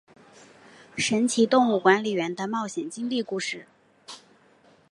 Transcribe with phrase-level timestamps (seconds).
[0.97, 3.67] 神奇动物管理员的冒险经历故事。